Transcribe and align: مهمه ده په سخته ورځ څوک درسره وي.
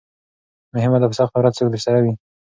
مهمه 0.75 0.97
ده 1.01 1.07
په 1.09 1.15
سخته 1.19 1.37
ورځ 1.37 1.53
څوک 1.57 1.69
درسره 1.71 1.99
وي. 2.03 2.13